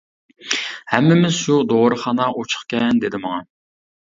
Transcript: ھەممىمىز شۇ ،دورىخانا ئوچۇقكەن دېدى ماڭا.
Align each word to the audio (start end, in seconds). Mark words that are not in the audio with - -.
ھەممىمىز 0.93 1.35
شۇ 1.41 1.57
،دورىخانا 1.73 2.31
ئوچۇقكەن 2.39 3.05
دېدى 3.05 3.23
ماڭا. 3.29 3.45